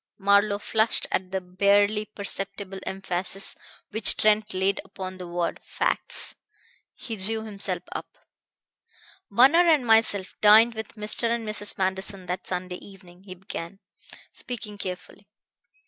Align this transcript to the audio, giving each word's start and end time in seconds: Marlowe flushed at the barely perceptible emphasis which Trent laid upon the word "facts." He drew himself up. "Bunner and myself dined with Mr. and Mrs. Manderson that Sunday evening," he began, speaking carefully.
Marlowe 0.17 0.57
flushed 0.57 1.05
at 1.11 1.29
the 1.29 1.39
barely 1.39 2.05
perceptible 2.05 2.79
emphasis 2.87 3.55
which 3.91 4.17
Trent 4.17 4.51
laid 4.51 4.81
upon 4.83 5.19
the 5.19 5.27
word 5.27 5.59
"facts." 5.61 6.35
He 6.95 7.17
drew 7.17 7.43
himself 7.43 7.83
up. 7.91 8.07
"Bunner 9.29 9.61
and 9.67 9.85
myself 9.85 10.33
dined 10.41 10.73
with 10.73 10.95
Mr. 10.95 11.25
and 11.29 11.47
Mrs. 11.47 11.77
Manderson 11.77 12.25
that 12.25 12.47
Sunday 12.47 12.77
evening," 12.77 13.25
he 13.25 13.35
began, 13.35 13.77
speaking 14.31 14.79
carefully. 14.79 15.27